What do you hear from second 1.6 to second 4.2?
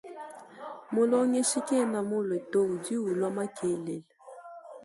kena mulue to udi ulua makelela.